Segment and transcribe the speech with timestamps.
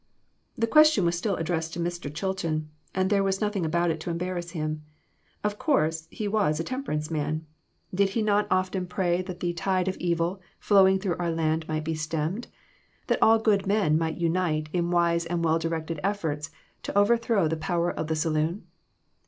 [0.57, 2.11] The question was still addressed to Mr.
[2.11, 4.81] Chilton, and there was nothing about it to embarrass him.
[5.43, 7.45] Of course, he was a temperance man.
[7.93, 8.49] Did he 32O EMBARRASSING QUESTIONS.
[8.49, 12.47] not often pray that the "tide of evil flowing through our land might be stemmed";
[13.05, 16.49] that all good men might unite in "wise and well directed efforts"
[16.81, 18.65] to overthrow the power of the saloon